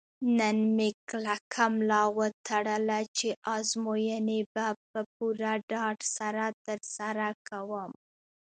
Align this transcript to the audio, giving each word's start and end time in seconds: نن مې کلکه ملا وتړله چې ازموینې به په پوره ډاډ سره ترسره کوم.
نن 0.37 0.57
مې 0.75 0.89
کلکه 1.09 1.63
ملا 1.75 2.03
وتړله 2.19 2.99
چې 3.17 3.29
ازموینې 3.55 4.41
به 4.53 4.67
په 4.89 5.01
پوره 5.13 5.53
ډاډ 5.71 5.97
سره 6.17 6.45
ترسره 6.65 7.27
کوم. 7.47 7.91